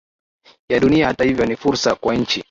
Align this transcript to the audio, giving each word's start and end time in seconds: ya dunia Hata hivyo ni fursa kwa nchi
ya 0.71 0.79
dunia 0.79 1.07
Hata 1.07 1.23
hivyo 1.23 1.45
ni 1.45 1.55
fursa 1.55 1.95
kwa 1.95 2.15
nchi 2.15 2.39